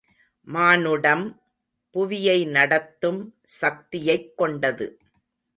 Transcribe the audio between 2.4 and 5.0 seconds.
நடத்தும் சக்தியைக் கொண்டது.